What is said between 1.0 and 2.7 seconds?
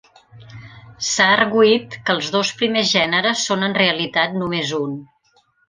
S'ha arguït que els dos